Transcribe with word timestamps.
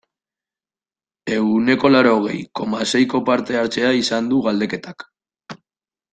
Ehuneko 1.35 1.91
laurogei, 1.91 2.39
koma, 2.61 2.81
seiko 2.93 3.21
parte-hartzea 3.29 3.93
izan 4.01 4.33
du 4.33 4.41
galdeketak. 4.49 5.07